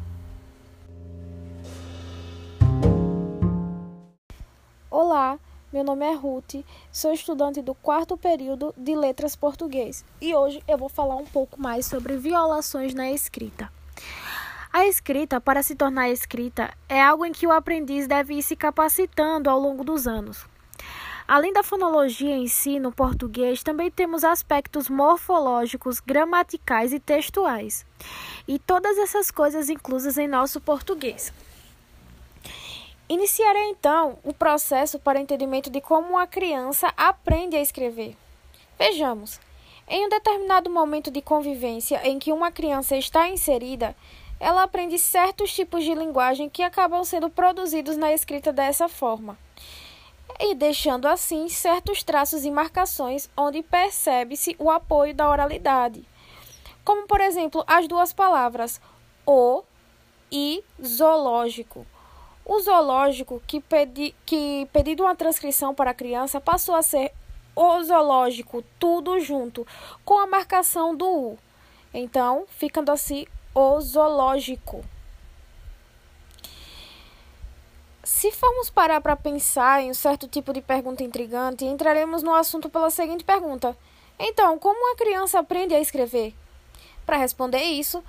Olá, 4.88 5.40
meu 5.72 5.82
nome 5.82 6.06
é 6.06 6.14
Ruth, 6.14 6.64
sou 6.92 7.12
estudante 7.12 7.60
do 7.60 7.74
quarto 7.74 8.16
período 8.16 8.72
de 8.76 8.94
Letras 8.94 9.34
Português 9.34 10.04
e 10.20 10.32
hoje 10.32 10.62
eu 10.68 10.78
vou 10.78 10.88
falar 10.88 11.16
um 11.16 11.26
pouco 11.26 11.60
mais 11.60 11.86
sobre 11.86 12.16
violações 12.16 12.94
na 12.94 13.10
escrita. 13.10 13.81
A 14.72 14.86
escrita, 14.86 15.38
para 15.38 15.62
se 15.62 15.74
tornar 15.74 16.08
escrita, 16.08 16.72
é 16.88 16.98
algo 16.98 17.26
em 17.26 17.32
que 17.32 17.46
o 17.46 17.52
aprendiz 17.52 18.06
deve 18.06 18.34
ir 18.34 18.42
se 18.42 18.56
capacitando 18.56 19.50
ao 19.50 19.60
longo 19.60 19.84
dos 19.84 20.06
anos. 20.06 20.46
Além 21.28 21.52
da 21.52 21.62
fonologia 21.62 22.34
em 22.34 22.48
si, 22.48 22.80
no 22.80 22.90
português, 22.90 23.62
também 23.62 23.90
temos 23.90 24.24
aspectos 24.24 24.88
morfológicos, 24.88 26.00
gramaticais 26.00 26.90
e 26.94 26.98
textuais. 26.98 27.84
E 28.48 28.58
todas 28.58 28.96
essas 28.96 29.30
coisas 29.30 29.68
inclusas 29.68 30.16
em 30.16 30.26
nosso 30.26 30.58
português. 30.58 31.34
Iniciarei 33.10 33.68
então 33.70 34.18
o 34.24 34.32
processo 34.32 34.98
para 34.98 35.20
entendimento 35.20 35.68
de 35.68 35.82
como 35.82 36.08
uma 36.08 36.26
criança 36.26 36.90
aprende 36.96 37.56
a 37.56 37.60
escrever. 37.60 38.16
Vejamos. 38.78 39.38
Em 39.86 40.06
um 40.06 40.08
determinado 40.08 40.70
momento 40.70 41.10
de 41.10 41.20
convivência 41.20 42.00
em 42.08 42.18
que 42.18 42.32
uma 42.32 42.50
criança 42.50 42.96
está 42.96 43.28
inserida, 43.28 43.94
ela 44.42 44.64
aprende 44.64 44.98
certos 44.98 45.54
tipos 45.54 45.84
de 45.84 45.94
linguagem 45.94 46.50
que 46.50 46.64
acabam 46.64 47.04
sendo 47.04 47.30
produzidos 47.30 47.96
na 47.96 48.12
escrita 48.12 48.52
dessa 48.52 48.88
forma, 48.88 49.38
e 50.40 50.52
deixando 50.52 51.06
assim 51.06 51.48
certos 51.48 52.02
traços 52.02 52.44
e 52.44 52.50
marcações 52.50 53.30
onde 53.36 53.62
percebe-se 53.62 54.56
o 54.58 54.68
apoio 54.68 55.14
da 55.14 55.30
oralidade, 55.30 56.04
como 56.84 57.06
por 57.06 57.20
exemplo 57.20 57.62
as 57.68 57.86
duas 57.86 58.12
palavras 58.12 58.80
o 59.24 59.62
e 60.32 60.64
zoológico. 60.84 61.86
O 62.44 62.58
zoológico, 62.58 63.40
que, 63.46 63.60
pedi, 63.60 64.12
que 64.26 64.68
pedido 64.72 65.04
uma 65.04 65.14
transcrição 65.14 65.72
para 65.72 65.92
a 65.92 65.94
criança, 65.94 66.40
passou 66.40 66.74
a 66.74 66.82
ser 66.82 67.12
o 67.54 67.80
zoológico, 67.84 68.64
tudo 68.76 69.20
junto, 69.20 69.64
com 70.04 70.18
a 70.18 70.26
marcação 70.26 70.96
do 70.96 71.06
U. 71.06 71.38
Então, 71.94 72.44
ficando 72.48 72.90
assim 72.90 73.24
o 73.54 73.80
zoológico. 73.80 74.84
Se 78.02 78.32
formos 78.32 78.70
parar 78.70 79.00
para 79.00 79.16
pensar 79.16 79.82
em 79.82 79.90
um 79.90 79.94
certo 79.94 80.26
tipo 80.26 80.52
de 80.52 80.60
pergunta 80.60 81.02
intrigante, 81.02 81.64
entraremos 81.64 82.22
no 82.22 82.34
assunto 82.34 82.68
pela 82.68 82.90
seguinte 82.90 83.24
pergunta: 83.24 83.76
Então, 84.18 84.58
como 84.58 84.78
uma 84.78 84.96
criança 84.96 85.38
aprende 85.38 85.74
a 85.74 85.80
escrever? 85.80 86.34
Para 87.04 87.16
responder 87.16 87.62
isso, 87.62 88.02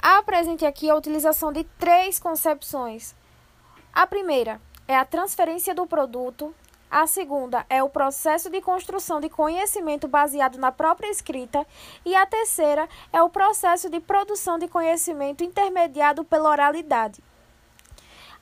apresente 0.00 0.64
aqui 0.64 0.88
a 0.88 0.94
utilização 0.94 1.52
de 1.52 1.64
três 1.78 2.18
concepções. 2.18 3.14
A 3.92 4.06
primeira 4.06 4.60
é 4.86 4.96
a 4.96 5.04
transferência 5.04 5.74
do 5.74 5.86
produto 5.86 6.54
a 6.96 7.06
segunda 7.06 7.66
é 7.68 7.82
o 7.82 7.90
processo 7.90 8.48
de 8.48 8.58
construção 8.62 9.20
de 9.20 9.28
conhecimento 9.28 10.08
baseado 10.08 10.56
na 10.56 10.72
própria 10.72 11.10
escrita. 11.10 11.66
E 12.06 12.16
a 12.16 12.24
terceira 12.24 12.88
é 13.12 13.22
o 13.22 13.28
processo 13.28 13.90
de 13.90 14.00
produção 14.00 14.58
de 14.58 14.66
conhecimento 14.66 15.44
intermediado 15.44 16.24
pela 16.24 16.48
oralidade. 16.48 17.22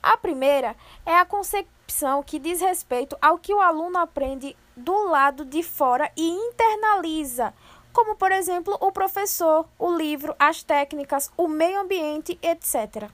A 0.01 0.15
primeira 0.15 0.73
é 1.05 1.17
a 1.17 1.25
concepção 1.25 2.23
que 2.23 2.39
diz 2.39 2.61
respeito 2.61 3.17
ao 3.21 3.37
que 3.37 3.53
o 3.53 3.59
aluno 3.59 3.97
aprende 3.97 4.55
do 4.73 5.03
lado 5.09 5.43
de 5.43 5.61
fora 5.61 6.09
e 6.15 6.25
internaliza, 6.25 7.53
como, 7.91 8.15
por 8.15 8.31
exemplo, 8.31 8.77
o 8.79 8.89
professor, 8.89 9.67
o 9.77 9.93
livro, 9.93 10.33
as 10.39 10.63
técnicas, 10.63 11.29
o 11.35 11.49
meio 11.49 11.81
ambiente, 11.81 12.39
etc. 12.41 13.11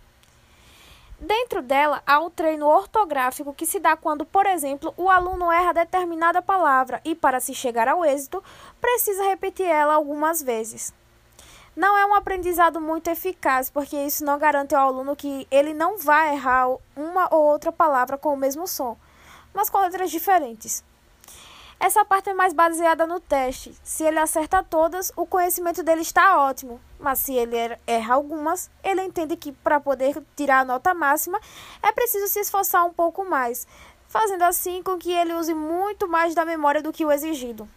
Dentro 1.22 1.62
dela, 1.62 2.02
há 2.04 2.20
o 2.20 2.32
treino 2.32 2.66
ortográfico 2.66 3.54
que 3.54 3.68
se 3.68 3.80
dá 3.80 3.96
quando, 3.96 4.26
por 4.26 4.48
exemplo, 4.48 4.92
o 4.98 5.08
aluno 5.08 5.52
erra 5.52 5.72
determinada 5.72 6.42
palavra 6.42 7.00
e, 7.06 7.14
para 7.14 7.40
se 7.40 7.54
chegar 7.54 7.88
ao 7.88 8.04
êxito, 8.04 8.44
precisa 8.82 9.26
repetir 9.26 9.68
ela 9.68 9.94
algumas 9.94 10.42
vezes. 10.42 10.92
Não 11.76 11.96
é 11.96 12.08
um 12.08 12.16
aprendizado 12.16 12.82
muito 12.82 13.08
eficaz, 13.08 13.70
porque 13.70 13.96
isso 13.96 14.26
não 14.26 14.40
garante 14.40 14.74
ao 14.74 14.88
aluno 14.88 15.16
que 15.16 15.48
ele 15.52 15.76
não 15.76 15.96
vai 15.96 16.34
errar 16.34 16.76
uma 16.96 17.32
ou 17.32 17.44
outra 17.44 17.72
palavra 17.72 18.18
com 18.18 18.34
o 18.34 18.38
mesmo 18.38 18.68
som, 18.68 18.98
mas 19.54 19.70
com 19.70 19.78
letras 19.78 20.10
diferentes. 20.10 20.84
Essa 21.84 22.06
parte 22.06 22.30
é 22.30 22.34
mais 22.36 22.54
baseada 22.54 23.08
no 23.08 23.20
teste. 23.20 23.76
Se 23.84 24.04
ele 24.04 24.20
acerta 24.20 24.62
todas, 24.62 25.12
o 25.16 25.26
conhecimento 25.26 25.82
dele 25.82 26.02
está 26.02 26.38
ótimo. 26.38 26.80
Mas 27.00 27.18
se 27.18 27.34
ele 27.34 27.58
er-, 27.58 27.80
erra 27.88 28.14
algumas, 28.14 28.70
ele 28.84 29.02
entende 29.02 29.36
que 29.36 29.52
para 29.52 29.80
poder 29.80 30.24
tirar 30.36 30.60
a 30.60 30.66
nota 30.66 30.94
máxima 30.94 31.42
é 31.82 31.92
preciso 31.92 32.28
se 32.28 32.40
esforçar 32.40 32.86
um 32.86 32.94
pouco 32.94 33.26
mais, 33.26 33.66
fazendo 34.08 34.44
assim 34.44 34.84
com 34.84 34.96
que 34.96 35.12
ele 35.12 35.34
use 35.34 35.56
muito 35.56 36.08
mais 36.08 36.36
da 36.36 36.46
memória 36.46 36.84
do 36.84 36.94
que 36.94 37.04
o 37.04 37.12
exigido. 37.12 37.68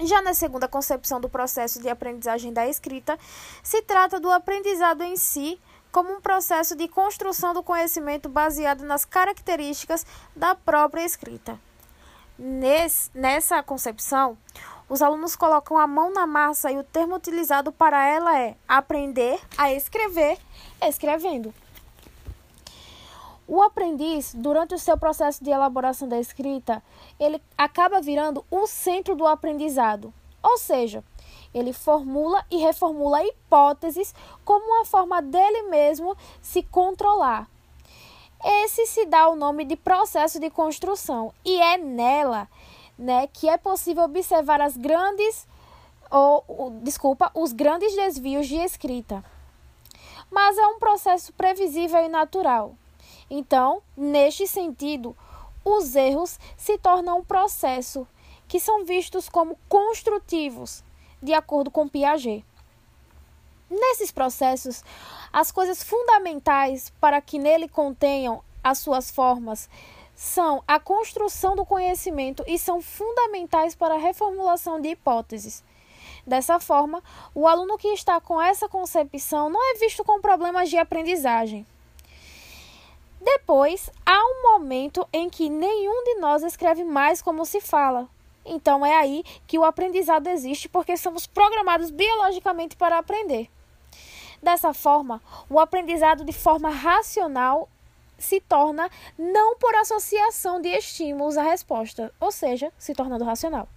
Já 0.00 0.20
na 0.20 0.34
segunda 0.34 0.68
concepção 0.68 1.18
do 1.18 1.26
processo 1.26 1.80
de 1.80 1.88
aprendizagem 1.88 2.52
da 2.52 2.68
escrita, 2.68 3.18
se 3.62 3.80
trata 3.80 4.20
do 4.20 4.30
aprendizado 4.30 5.02
em 5.02 5.16
si 5.16 5.58
como 5.90 6.12
um 6.12 6.20
processo 6.20 6.76
de 6.76 6.86
construção 6.86 7.54
do 7.54 7.62
conhecimento 7.62 8.28
baseado 8.28 8.84
nas 8.84 9.06
características 9.06 10.04
da 10.36 10.54
própria 10.54 11.02
escrita. 11.02 11.58
Nesse, 12.38 13.10
nessa 13.14 13.62
concepção, 13.62 14.36
os 14.88 15.00
alunos 15.00 15.34
colocam 15.34 15.78
a 15.78 15.86
mão 15.86 16.12
na 16.12 16.26
massa 16.26 16.70
e 16.70 16.78
o 16.78 16.84
termo 16.84 17.14
utilizado 17.16 17.72
para 17.72 18.06
ela 18.06 18.38
é 18.38 18.56
aprender 18.68 19.40
a 19.56 19.72
escrever 19.72 20.38
escrevendo. 20.82 21.52
O 23.48 23.62
aprendiz, 23.62 24.34
durante 24.34 24.74
o 24.74 24.78
seu 24.78 24.98
processo 24.98 25.42
de 25.42 25.50
elaboração 25.50 26.08
da 26.08 26.18
escrita, 26.18 26.82
ele 27.18 27.40
acaba 27.56 28.00
virando 28.00 28.44
o 28.50 28.66
centro 28.66 29.14
do 29.14 29.26
aprendizado. 29.26 30.12
Ou 30.42 30.58
seja, 30.58 31.02
ele 31.54 31.72
formula 31.72 32.44
e 32.50 32.58
reformula 32.58 33.24
hipóteses 33.24 34.14
como 34.44 34.66
uma 34.66 34.84
forma 34.84 35.22
dele 35.22 35.62
mesmo 35.62 36.16
se 36.42 36.62
controlar, 36.62 37.48
esse 38.44 38.86
se 38.86 39.06
dá 39.06 39.28
o 39.28 39.36
nome 39.36 39.64
de 39.64 39.76
processo 39.76 40.38
de 40.38 40.50
construção 40.50 41.32
e 41.44 41.60
é 41.60 41.78
nela, 41.78 42.48
né, 42.98 43.26
que 43.26 43.48
é 43.48 43.56
possível 43.56 44.04
observar 44.04 44.60
as 44.60 44.76
grandes 44.76 45.46
ou, 46.10 46.72
desculpa, 46.82 47.30
os 47.34 47.52
grandes 47.52 47.94
desvios 47.94 48.46
de 48.46 48.56
escrita. 48.56 49.24
Mas 50.30 50.56
é 50.58 50.66
um 50.66 50.78
processo 50.78 51.32
previsível 51.32 52.04
e 52.04 52.08
natural. 52.08 52.74
Então, 53.28 53.82
neste 53.96 54.46
sentido, 54.46 55.16
os 55.64 55.96
erros 55.96 56.38
se 56.56 56.78
tornam 56.78 57.18
um 57.18 57.24
processo 57.24 58.06
que 58.46 58.60
são 58.60 58.84
vistos 58.84 59.28
como 59.28 59.58
construtivos, 59.68 60.84
de 61.20 61.34
acordo 61.34 61.70
com 61.70 61.88
Piaget. 61.88 62.44
Nesses 63.68 64.12
processos, 64.12 64.84
as 65.36 65.52
coisas 65.52 65.82
fundamentais 65.82 66.90
para 66.98 67.20
que 67.20 67.38
nele 67.38 67.68
contenham 67.68 68.42
as 68.64 68.78
suas 68.78 69.10
formas 69.10 69.68
são 70.14 70.64
a 70.66 70.80
construção 70.80 71.54
do 71.54 71.66
conhecimento 71.66 72.42
e 72.46 72.58
são 72.58 72.80
fundamentais 72.80 73.74
para 73.74 73.96
a 73.96 73.98
reformulação 73.98 74.80
de 74.80 74.88
hipóteses. 74.88 75.62
Dessa 76.26 76.58
forma, 76.58 77.02
o 77.34 77.46
aluno 77.46 77.76
que 77.76 77.88
está 77.88 78.18
com 78.18 78.40
essa 78.40 78.66
concepção 78.66 79.50
não 79.50 79.60
é 79.74 79.78
visto 79.78 80.02
com 80.02 80.22
problemas 80.22 80.70
de 80.70 80.78
aprendizagem. 80.78 81.66
Depois, 83.20 83.90
há 84.06 84.18
um 84.18 84.52
momento 84.52 85.06
em 85.12 85.28
que 85.28 85.50
nenhum 85.50 86.02
de 86.02 86.14
nós 86.14 86.42
escreve 86.44 86.82
mais 86.82 87.20
como 87.20 87.44
se 87.44 87.60
fala. 87.60 88.08
Então 88.42 88.86
é 88.86 88.96
aí 88.96 89.22
que 89.46 89.58
o 89.58 89.64
aprendizado 89.64 90.28
existe, 90.28 90.66
porque 90.66 90.96
somos 90.96 91.26
programados 91.26 91.90
biologicamente 91.90 92.74
para 92.74 92.96
aprender. 92.96 93.50
Dessa 94.42 94.72
forma, 94.72 95.22
o 95.48 95.58
aprendizado 95.58 96.24
de 96.24 96.32
forma 96.32 96.70
racional 96.70 97.68
se 98.18 98.40
torna 98.40 98.90
não 99.18 99.56
por 99.58 99.74
associação 99.74 100.60
de 100.60 100.68
estímulos 100.68 101.36
à 101.36 101.42
resposta, 101.42 102.12
ou 102.20 102.30
seja, 102.30 102.72
se 102.78 102.94
tornando 102.94 103.24
racional. 103.24 103.68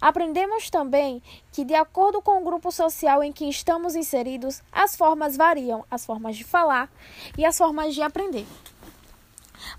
Aprendemos 0.00 0.68
também 0.68 1.22
que, 1.52 1.64
de 1.64 1.74
acordo 1.74 2.20
com 2.20 2.40
o 2.40 2.44
grupo 2.44 2.72
social 2.72 3.22
em 3.22 3.32
que 3.32 3.48
estamos 3.48 3.94
inseridos, 3.94 4.60
as 4.72 4.96
formas 4.96 5.36
variam, 5.36 5.84
as 5.88 6.04
formas 6.04 6.36
de 6.36 6.42
falar 6.42 6.90
e 7.38 7.44
as 7.44 7.56
formas 7.56 7.94
de 7.94 8.02
aprender. 8.02 8.44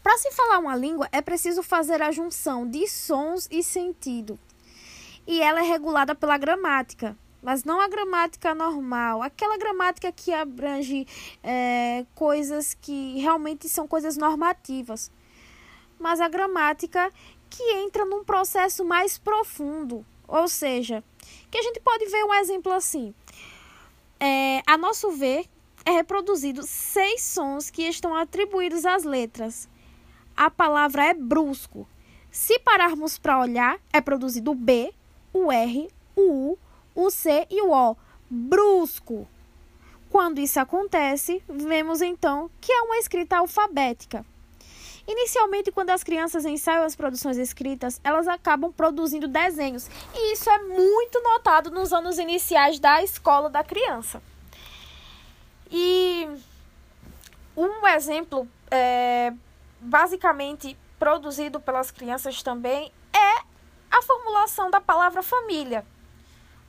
Para 0.02 0.18
se 0.18 0.32
falar 0.32 0.60
uma 0.60 0.78
língua, 0.78 1.10
é 1.12 1.22
preciso 1.22 1.62
fazer 1.62 2.02
a 2.02 2.12
junção 2.12 2.66
de 2.66 2.88
sons 2.88 3.50
e 3.52 3.62
sentido. 3.62 4.40
E 5.28 5.42
ela 5.42 5.60
é 5.60 5.64
regulada 5.64 6.16
pela 6.16 6.38
gramática, 6.38 7.18
mas 7.44 7.66
não 7.66 7.82
a 7.82 7.90
gramática 7.90 8.56
normal, 8.56 9.22
aquela 9.22 9.58
gramática 9.58 10.12
que 10.12 10.34
abrange 10.34 11.06
é, 11.44 12.06
coisas 12.16 12.74
que 12.74 13.20
realmente 13.20 13.68
são 13.68 13.86
coisas 13.86 14.16
normativas, 14.16 15.12
mas 16.00 16.22
a 16.22 16.30
gramática 16.30 17.12
que 17.50 17.64
entra 17.74 18.06
num 18.06 18.24
processo 18.24 18.86
mais 18.86 19.18
profundo, 19.18 20.06
ou 20.28 20.48
seja, 20.48 21.04
que 21.52 21.58
a 21.58 21.62
gente 21.62 21.82
pode 21.82 22.06
ver 22.06 22.24
um 22.24 22.34
exemplo 22.34 22.72
assim. 22.72 23.14
É, 24.20 24.62
a 24.66 24.78
nosso 24.78 25.12
ver, 25.12 25.46
é 25.86 25.92
reproduzido 25.92 26.64
seis 26.64 27.22
sons 27.22 27.70
que 27.70 27.84
estão 27.84 28.16
atribuídos 28.16 28.86
às 28.86 29.04
letras. 29.04 29.70
A 30.36 30.50
palavra 30.50 31.06
é 31.06 31.14
brusco. 31.14 31.88
Se 32.32 32.58
pararmos 32.60 33.20
para 33.20 33.40
olhar, 33.40 33.80
é 33.92 34.02
produzido 34.02 34.52
o 34.52 34.56
B, 34.56 34.94
o 35.32 35.52
R, 35.52 35.90
o 36.16 36.52
U, 36.52 36.60
o 36.96 37.10
C 37.10 37.48
e 37.50 37.62
o 37.62 37.72
O. 37.72 37.96
Brusco. 38.30 39.28
Quando 40.10 40.40
isso 40.40 40.60
acontece, 40.60 41.44
vemos 41.48 42.02
então 42.02 42.50
que 42.62 42.72
é 42.72 42.82
uma 42.82 42.98
escrita 42.98 43.38
alfabética. 43.38 44.26
Inicialmente, 45.08 45.72
quando 45.72 45.90
as 45.90 46.04
crianças 46.04 46.46
ensaiam 46.46 46.84
as 46.86 46.96
produções 46.96 47.38
escritas, 47.38 48.00
elas 48.04 48.28
acabam 48.28 48.72
produzindo 48.72 49.28
desenhos, 49.28 49.90
e 50.16 50.34
isso 50.34 50.50
é 50.50 50.60
muito 50.60 51.22
notado 51.22 51.70
nos 51.72 51.92
anos 51.92 52.18
iniciais 52.18 52.80
da 52.80 53.04
escola 53.04 53.50
da 53.50 53.64
criança. 53.64 54.22
E 55.70 56.30
um 57.58 57.86
exemplo 57.88 58.48
é, 58.72 59.34
basicamente 59.80 60.78
produzido 60.98 61.60
pelas 61.60 61.92
crianças 61.92 62.42
também 62.42 62.92
é 63.12 63.44
a 63.92 64.02
formulação 64.02 64.72
da 64.72 64.80
palavra 64.80 65.22
família. 65.22 65.86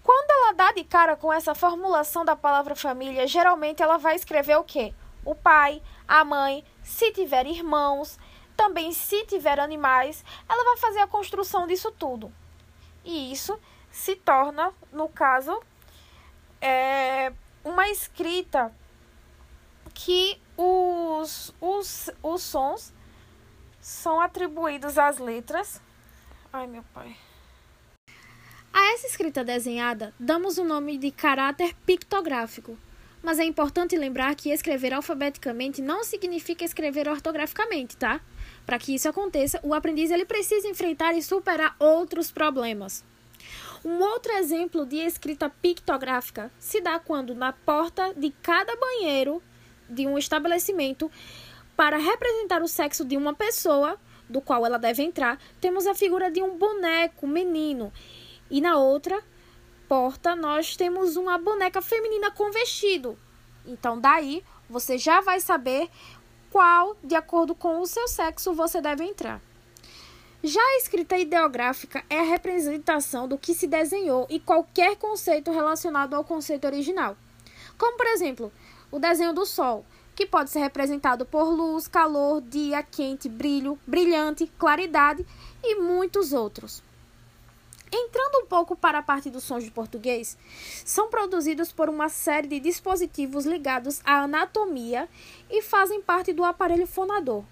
Quando 0.05 0.31
ela 0.31 0.53
dá 0.53 0.71
de 0.71 0.85
cara 0.85 1.17
com 1.17 1.33
essa 1.33 1.55
formulação 1.55 2.27
da 2.27 2.37
palavra 2.37 2.77
família, 2.77 3.27
geralmente 3.27 3.83
ela 3.83 3.97
vai 3.97 4.15
escrever 4.15 4.57
o 4.59 4.63
quê? 4.63 4.95
O 5.25 5.35
pai, 5.35 5.83
a 6.07 6.23
mãe, 6.23 6.63
se 6.83 7.11
tiver 7.11 7.47
irmãos, 7.47 8.19
também 8.55 8.93
se 8.93 9.25
tiver 9.25 9.59
animais, 9.59 10.23
ela 10.47 10.63
vai 10.63 10.77
fazer 10.77 11.01
a 11.01 11.07
construção 11.07 11.67
disso 11.67 11.91
tudo. 11.91 12.31
E 13.03 13.33
isso 13.33 13.59
se 13.91 14.15
torna, 14.15 14.75
no 14.93 15.09
caso, 15.09 15.59
é, 16.61 17.33
uma 17.65 17.89
escrita 17.89 18.75
que 19.95 20.39
os, 20.55 21.55
os, 21.59 22.11
os 22.23 22.43
sons 22.43 22.93
são 23.81 24.21
atribuídos 24.21 24.99
às 24.99 25.17
letras. 25.17 25.81
Ai, 26.53 26.67
meu 26.67 26.85
pai. 26.93 27.17
A 28.77 28.93
essa 28.93 29.07
escrita 29.07 29.45
desenhada, 29.45 30.13
damos 30.19 30.59
o 30.59 30.65
nome 30.65 30.99
de 30.99 31.13
caráter 31.13 31.77
pictográfico. 31.87 32.77
Mas 33.23 33.39
é 33.39 33.45
importante 33.45 33.97
lembrar 33.97 34.35
que 34.35 34.51
escrever 34.51 34.93
alfabeticamente 34.93 35.81
não 35.81 36.03
significa 36.03 36.65
escrever 36.65 37.09
ortograficamente, 37.09 37.97
tá? 37.97 38.21
Para 38.67 38.77
que 38.77 38.93
isso 38.93 39.09
aconteça, 39.09 39.61
o 39.63 39.73
aprendiz 39.73 40.11
ele 40.11 40.25
precisa 40.25 40.67
enfrentar 40.67 41.15
e 41.15 41.23
superar 41.23 41.77
outros 41.79 42.33
problemas. 42.33 43.05
Um 43.85 44.01
outro 44.01 44.33
exemplo 44.33 44.85
de 44.85 44.97
escrita 44.97 45.49
pictográfica 45.49 46.51
se 46.59 46.81
dá 46.81 46.99
quando 46.99 47.33
na 47.33 47.53
porta 47.53 48.13
de 48.15 48.33
cada 48.43 48.75
banheiro 48.75 49.41
de 49.89 50.05
um 50.05 50.19
estabelecimento, 50.19 51.09
para 51.77 51.97
representar 51.97 52.61
o 52.61 52.67
sexo 52.67 53.05
de 53.05 53.17
uma 53.17 53.35
pessoa, 53.35 53.97
do 54.29 54.41
qual 54.41 54.67
ela 54.67 54.79
deve 54.81 55.05
entrar, 55.05 55.39
temos 55.61 55.87
a 55.87 55.95
figura 55.95 56.29
de 56.29 56.43
um 56.43 56.59
boneco 56.59 57.25
menino 57.25 57.93
e 58.51 58.61
na 58.61 58.79
outra 58.79 59.23
porta 59.89 60.35
nós 60.35 60.77
temos 60.77 61.17
uma 61.17 61.39
boneca 61.39 61.81
feminina 61.81 62.31
com 62.31 62.51
vestido. 62.51 63.19
Então 63.67 63.99
daí 63.99 64.45
você 64.69 64.99
já 64.99 65.21
vai 65.21 65.41
saber 65.41 65.89
qual, 66.51 66.97
de 67.03 67.15
acordo 67.15 67.55
com 67.55 67.81
o 67.81 67.87
seu 67.87 68.07
sexo, 68.09 68.55
você 68.55 68.81
deve 68.81 69.05
entrar. 69.05 69.41
Já 70.43 70.61
a 70.61 70.77
escrita 70.77 71.17
ideográfica 71.17 72.05
é 72.11 72.21
a 72.21 72.25
representação 72.25 73.27
do 73.27 73.39
que 73.39 73.55
se 73.55 73.67
desenhou 73.67 74.27
e 74.29 74.39
qualquer 74.39 74.97
conceito 74.97 75.51
relacionado 75.51 76.15
ao 76.15 76.23
conceito 76.23 76.67
original. 76.67 77.17
Como, 77.79 77.97
por 77.97 78.07
exemplo, 78.07 78.53
o 78.91 78.99
desenho 78.99 79.33
do 79.33 79.47
sol, 79.47 79.85
que 80.15 80.27
pode 80.27 80.51
ser 80.51 80.61
representado 80.61 81.25
por 81.25 81.45
luz, 81.45 81.89
calor, 81.89 82.41
dia 82.41 82.83
quente, 82.83 83.29
brilho, 83.29 83.79
brilhante, 83.87 84.47
claridade 84.59 85.27
e 85.63 85.77
muitos 85.77 86.33
outros. 86.33 86.83
Entrando 87.97 88.43
um 88.43 88.47
pouco 88.47 88.75
para 88.75 88.99
a 88.99 89.03
parte 89.03 89.31
dos 89.31 89.45
sons 89.45 89.63
de 89.63 89.71
português, 89.71 90.37
são 90.85 91.09
produzidos 91.09 91.71
por 91.71 91.89
uma 91.89 92.09
série 92.09 92.49
de 92.49 92.59
dispositivos 92.59 93.47
ligados 93.47 94.01
à 94.05 94.23
anatomia 94.23 95.09
e 95.49 95.63
fazem 95.63 96.03
parte 96.03 96.33
do 96.33 96.43
aparelho 96.43 96.89
fonador, 96.89 97.45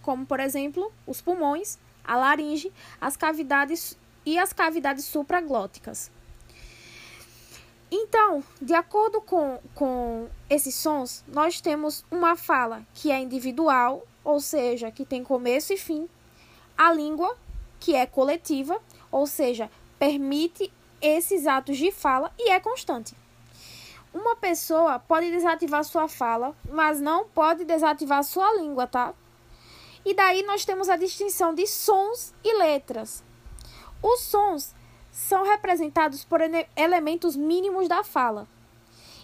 como 0.00 0.24
por 0.24 0.40
exemplo 0.40 0.90
os 1.06 1.20
pulmões, 1.20 1.78
a 2.02 2.16
laringe, 2.16 2.72
as 2.98 3.14
cavidades 3.14 3.98
e 4.24 4.38
as 4.38 4.54
cavidades 4.54 5.04
supraglóticas. 5.04 6.10
Então, 7.90 8.42
de 8.58 8.72
acordo 8.72 9.20
com, 9.20 9.60
com 9.74 10.28
esses 10.48 10.74
sons, 10.74 11.22
nós 11.28 11.60
temos 11.60 12.06
uma 12.10 12.36
fala 12.36 12.86
que 12.94 13.10
é 13.10 13.20
individual, 13.20 14.06
ou 14.24 14.40
seja, 14.40 14.90
que 14.90 15.04
tem 15.04 15.22
começo 15.22 15.74
e 15.74 15.76
fim, 15.76 16.08
a 16.74 16.90
língua, 16.90 17.36
que 17.78 17.94
é 17.94 18.06
coletiva, 18.06 18.80
ou 19.12 19.26
seja, 19.26 19.70
permite 19.98 20.72
esses 21.00 21.46
atos 21.46 21.76
de 21.76 21.92
fala 21.92 22.32
e 22.38 22.50
é 22.50 22.58
constante. 22.58 23.14
Uma 24.12 24.34
pessoa 24.34 24.98
pode 24.98 25.30
desativar 25.30 25.84
sua 25.84 26.08
fala, 26.08 26.56
mas 26.68 27.00
não 27.00 27.26
pode 27.26 27.64
desativar 27.64 28.24
sua 28.24 28.52
língua, 28.56 28.86
tá? 28.86 29.14
E 30.04 30.14
daí 30.14 30.42
nós 30.42 30.64
temos 30.64 30.88
a 30.88 30.96
distinção 30.96 31.54
de 31.54 31.66
sons 31.66 32.34
e 32.42 32.58
letras. 32.58 33.22
Os 34.02 34.20
sons 34.20 34.74
são 35.12 35.44
representados 35.44 36.24
por 36.24 36.40
elementos 36.76 37.36
mínimos 37.36 37.88
da 37.88 38.02
fala. 38.02 38.48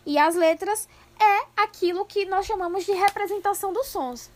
E 0.06 0.16
as 0.16 0.34
letras 0.34 0.88
é 1.18 1.62
aquilo 1.62 2.04
que 2.04 2.24
nós 2.26 2.46
chamamos 2.46 2.84
de 2.84 2.92
representação 2.92 3.72
dos 3.72 3.88
sons. 3.88 4.30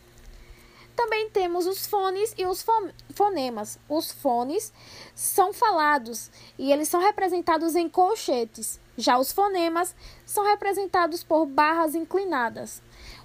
Também 0.95 1.29
temos 1.29 1.65
os 1.65 1.87
fones 1.87 2.33
e 2.37 2.45
os 2.45 2.65
fonemas. 3.13 3.79
Os 3.89 4.11
fones 4.11 4.71
são 5.15 5.51
falados 5.51 6.29
e 6.57 6.71
eles 6.71 6.87
são 6.87 7.01
representados 7.01 7.75
em 7.75 7.89
colchetes. 7.89 8.79
Já 8.95 9.17
os 9.17 9.31
fonemas 9.31 9.95
são 10.25 10.43
representados 10.43 11.23
por 11.23 11.45
barras 11.45 11.95
inclinadas. 11.95 12.81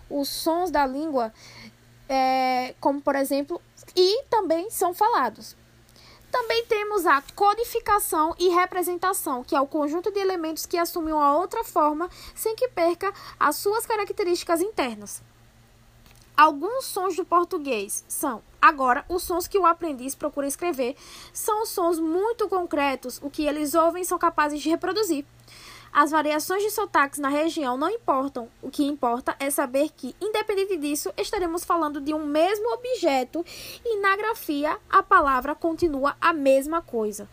Os 0.08 0.28
sons 0.28 0.70
da 0.70 0.86
língua, 0.86 1.32
é, 2.08 2.74
como 2.80 3.02
por 3.02 3.14
exemplo, 3.14 3.60
e 3.94 4.24
também 4.24 4.70
são 4.70 4.94
falados. 4.94 5.54
Também 6.30 6.64
temos 6.66 7.06
a 7.06 7.22
codificação 7.34 8.34
e 8.38 8.48
representação, 8.48 9.42
que 9.42 9.56
é 9.56 9.60
o 9.60 9.66
conjunto 9.66 10.10
de 10.10 10.18
elementos 10.18 10.66
que 10.66 10.76
assumem 10.76 11.12
uma 11.12 11.36
outra 11.36 11.64
forma 11.64 12.08
sem 12.34 12.54
que 12.54 12.68
perca 12.68 13.12
as 13.40 13.56
suas 13.56 13.86
características 13.86 14.60
internas. 14.60 15.22
Alguns 16.38 16.84
sons 16.84 17.16
do 17.16 17.24
português 17.24 18.04
são, 18.06 18.44
agora, 18.62 19.04
os 19.08 19.24
sons 19.24 19.48
que 19.48 19.58
o 19.58 19.66
aprendiz 19.66 20.14
procura 20.14 20.46
escrever 20.46 20.94
são 21.32 21.66
sons 21.66 21.98
muito 21.98 22.48
concretos, 22.48 23.18
o 23.20 23.28
que 23.28 23.44
eles 23.44 23.74
ouvem 23.74 24.04
são 24.04 24.16
capazes 24.16 24.62
de 24.62 24.68
reproduzir. 24.68 25.26
As 25.92 26.12
variações 26.12 26.62
de 26.62 26.70
sotaques 26.70 27.18
na 27.18 27.28
região 27.28 27.76
não 27.76 27.90
importam. 27.90 28.48
O 28.62 28.70
que 28.70 28.84
importa 28.84 29.34
é 29.40 29.50
saber 29.50 29.90
que, 29.96 30.14
independente 30.20 30.76
disso, 30.76 31.12
estaremos 31.16 31.64
falando 31.64 32.00
de 32.00 32.14
um 32.14 32.24
mesmo 32.24 32.72
objeto 32.72 33.44
e 33.84 33.98
na 33.98 34.16
grafia 34.16 34.78
a 34.88 35.02
palavra 35.02 35.56
continua 35.56 36.14
a 36.20 36.32
mesma 36.32 36.80
coisa. 36.80 37.28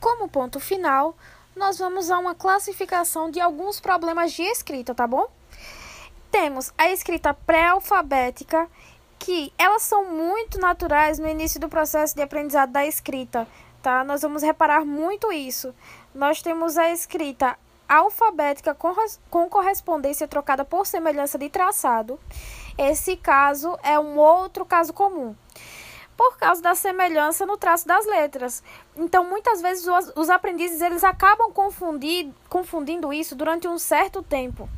Como 0.00 0.28
ponto 0.28 0.58
final, 0.58 1.16
nós 1.54 1.78
vamos 1.78 2.10
a 2.10 2.18
uma 2.18 2.34
classificação 2.34 3.30
de 3.30 3.38
alguns 3.38 3.78
problemas 3.78 4.32
de 4.32 4.42
escrita, 4.42 4.92
tá 4.92 5.06
bom? 5.06 5.30
Temos 6.30 6.72
a 6.78 6.90
escrita 6.90 7.34
pré-alfabética, 7.34 8.68
que 9.18 9.52
elas 9.58 9.82
são 9.82 10.04
muito 10.06 10.58
naturais 10.58 11.18
no 11.18 11.28
início 11.28 11.60
do 11.60 11.68
processo 11.68 12.14
de 12.14 12.22
aprendizado 12.22 12.70
da 12.70 12.86
escrita, 12.86 13.46
tá? 13.82 14.04
Nós 14.04 14.22
vamos 14.22 14.42
reparar 14.42 14.84
muito 14.84 15.32
isso. 15.32 15.74
Nós 16.14 16.40
temos 16.40 16.78
a 16.78 16.90
escrita 16.90 17.58
alfabética 17.88 18.74
com, 18.74 18.94
com 19.28 19.48
correspondência 19.48 20.28
trocada 20.28 20.64
por 20.64 20.86
semelhança 20.86 21.36
de 21.36 21.50
traçado. 21.50 22.18
Esse 22.78 23.16
caso 23.16 23.76
é 23.82 23.98
um 23.98 24.16
outro 24.16 24.64
caso 24.64 24.92
comum 24.92 25.34
por 26.16 26.36
causa 26.36 26.60
da 26.60 26.74
semelhança 26.74 27.46
no 27.46 27.56
traço 27.56 27.88
das 27.88 28.04
letras. 28.04 28.62
Então, 28.94 29.24
muitas 29.24 29.62
vezes 29.62 29.86
os, 30.14 30.28
aprendizes 30.28 30.82
eles 30.82 31.02
acabam 31.02 31.50
confundindo 31.50 33.10
isso 33.10 33.34
durante 33.34 33.66
um 33.66 33.78
certo 33.78 34.22
tempo. 34.22 34.68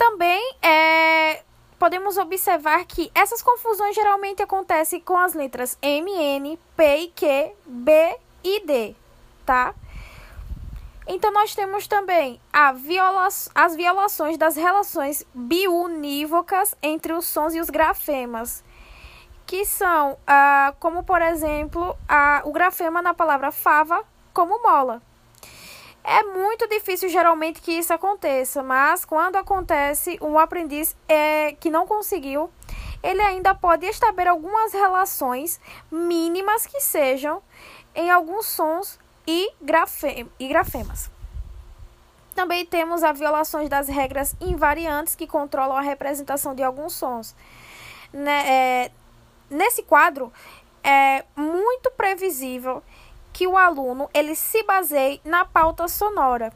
Também 0.00 0.54
é, 0.62 1.42
podemos 1.78 2.16
observar 2.16 2.86
que 2.86 3.12
essas 3.14 3.42
confusões 3.42 3.94
geralmente 3.94 4.42
acontecem 4.42 4.98
com 4.98 5.14
as 5.14 5.34
letras 5.34 5.76
M, 5.82 6.10
N, 6.10 6.58
P 6.74 6.96
e 6.96 7.08
Q, 7.08 7.52
B 7.66 8.16
e 8.42 8.64
D, 8.64 8.96
tá? 9.44 9.74
Então, 11.06 11.30
nós 11.30 11.54
temos 11.54 11.86
também 11.86 12.40
viola 12.76 13.28
as 13.54 13.76
violações 13.76 14.38
das 14.38 14.56
relações 14.56 15.22
biunívocas 15.34 16.74
entre 16.82 17.12
os 17.12 17.26
sons 17.26 17.52
e 17.52 17.60
os 17.60 17.68
grafemas 17.68 18.64
que 19.46 19.66
são, 19.66 20.16
ah, 20.26 20.72
como 20.80 21.02
por 21.02 21.20
exemplo, 21.20 21.94
o 22.44 22.52
grafema 22.52 23.02
na 23.02 23.12
palavra 23.12 23.52
fava 23.52 24.02
como 24.32 24.62
mola. 24.62 25.02
É 26.02 26.22
muito 26.22 26.66
difícil 26.66 27.08
geralmente 27.08 27.60
que 27.60 27.72
isso 27.72 27.92
aconteça, 27.92 28.62
mas 28.62 29.04
quando 29.04 29.36
acontece, 29.36 30.18
um 30.20 30.38
aprendiz 30.38 30.96
é, 31.06 31.52
que 31.52 31.70
não 31.70 31.86
conseguiu, 31.86 32.50
ele 33.02 33.20
ainda 33.20 33.54
pode 33.54 33.86
estabelecer 33.86 34.30
algumas 34.30 34.72
relações 34.72 35.60
mínimas 35.90 36.66
que 36.66 36.80
sejam 36.80 37.42
em 37.94 38.10
alguns 38.10 38.46
sons 38.46 38.98
e, 39.26 39.52
grafe 39.60 40.26
e 40.38 40.48
grafemas. 40.48 41.10
Também 42.34 42.64
temos 42.64 43.02
as 43.02 43.18
violações 43.18 43.68
das 43.68 43.88
regras 43.88 44.34
invariantes 44.40 45.14
que 45.14 45.26
controlam 45.26 45.76
a 45.76 45.80
representação 45.80 46.54
de 46.54 46.62
alguns 46.62 46.94
sons. 46.94 47.34
Né, 48.12 48.48
é, 48.48 48.90
nesse 49.48 49.82
quadro 49.82 50.32
é 50.82 51.24
muito 51.36 51.90
previsível 51.92 52.82
que 53.40 53.46
o 53.46 53.56
aluno 53.56 54.10
ele 54.12 54.34
se 54.34 54.62
baseie 54.64 55.18
na 55.24 55.46
pauta 55.46 55.88
sonora, 55.88 56.52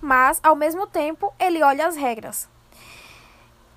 mas 0.00 0.40
ao 0.42 0.56
mesmo 0.56 0.84
tempo 0.84 1.32
ele 1.38 1.62
olha 1.62 1.86
as 1.86 1.94
regras. 1.94 2.50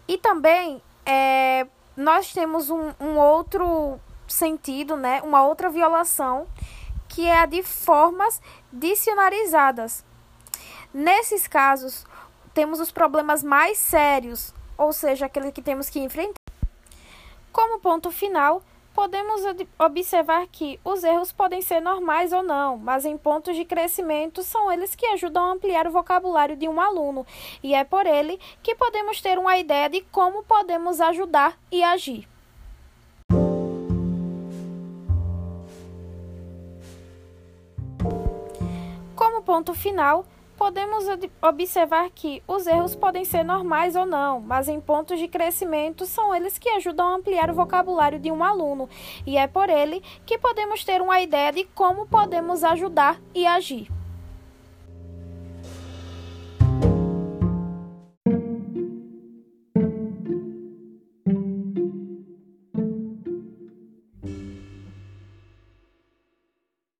E 0.07 0.17
também 0.17 0.81
é, 1.05 1.67
nós 1.95 2.33
temos 2.33 2.71
um, 2.71 2.91
um 2.99 3.19
outro 3.19 3.99
sentido, 4.27 4.97
né, 4.97 5.21
uma 5.21 5.45
outra 5.45 5.69
violação, 5.69 6.47
que 7.07 7.27
é 7.27 7.37
a 7.37 7.45
de 7.45 7.61
formas 7.61 8.41
dicionarizadas. 8.73 10.03
Nesses 10.91 11.45
casos, 11.45 12.07
temos 12.55 12.79
os 12.79 12.91
problemas 12.91 13.43
mais 13.43 13.77
sérios, 13.77 14.51
ou 14.75 14.91
seja, 14.91 15.27
aqueles 15.27 15.51
que 15.51 15.61
temos 15.61 15.91
que 15.91 15.99
enfrentar. 15.99 16.41
Como 17.51 17.79
ponto 17.79 18.09
final, 18.09 18.63
podemos 18.95 19.41
observar 19.77 20.47
que 20.47 20.79
os 20.83 21.03
erros 21.03 21.31
podem 21.33 21.61
ser 21.61 21.81
normais 21.81 22.31
ou 22.31 22.41
não, 22.41 22.77
mas 22.77 23.03
em 23.03 23.17
pontos 23.17 23.53
de 23.55 23.65
crescimento 23.65 24.41
são 24.41 24.71
eles 24.71 24.95
que 24.95 25.05
ajudam 25.07 25.43
a 25.43 25.51
ampliar 25.51 25.85
o 25.85 25.91
vocabulário 25.91 26.55
de 26.55 26.67
um 26.69 26.79
aluno, 26.79 27.27
e 27.61 27.75
é 27.75 27.83
por 27.83 28.05
ele 28.07 28.39
que 28.63 28.73
podemos 28.73 29.19
ter 29.19 29.37
uma 29.37 29.57
ideia 29.57 29.89
de 29.89 29.99
como 30.11 30.43
podemos 30.43 31.01
ajudar 31.01 31.59
e 31.69 31.83
agir. 31.83 32.25
Como 39.13 39.41
ponto 39.41 39.73
final, 39.73 40.25
podemos 40.57 41.05
observar 41.41 42.09
que 42.09 42.41
os 42.47 42.67
erros 42.67 42.95
podem 42.95 43.23
ser 43.25 43.43
normais 43.43 43.95
ou 43.95 44.05
não, 44.05 44.39
mas 44.39 44.67
em 44.67 44.79
pontos 44.79 45.19
de 45.19 45.27
crescimento 45.27 46.05
são 46.05 46.33
eles 46.33 46.57
que 46.57 46.69
ajudam 46.69 47.07
a 47.07 47.15
ampliar 47.15 47.49
o 47.49 47.55
vocabulário 47.55 48.19
de 48.19 48.31
um 48.31 48.43
aluno, 48.43 48.89
e 49.25 49.37
é 49.37 49.47
por 49.47 49.69
ele 49.69 50.01
que 50.25 50.37
podemos 50.37 50.83
ter 50.83 51.01
uma 51.01 51.21
ideia 51.21 51.51
de 51.51 51.65
como 51.65 52.07
podemos 52.07 52.63
ajudar 52.63 53.19
e 53.33 53.45
agir. 53.45 53.94